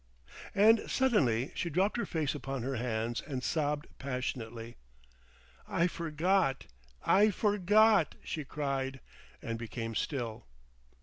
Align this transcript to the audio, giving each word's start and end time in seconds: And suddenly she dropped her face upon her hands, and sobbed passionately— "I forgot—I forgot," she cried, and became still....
And 0.55 0.89
suddenly 0.89 1.51
she 1.53 1.69
dropped 1.69 1.95
her 1.97 2.07
face 2.07 2.33
upon 2.33 2.63
her 2.63 2.77
hands, 2.77 3.21
and 3.21 3.43
sobbed 3.43 3.85
passionately— 3.99 4.75
"I 5.67 5.85
forgot—I 5.85 7.29
forgot," 7.29 8.15
she 8.23 8.43
cried, 8.43 8.99
and 9.43 9.59
became 9.59 9.93
still.... 9.93 10.47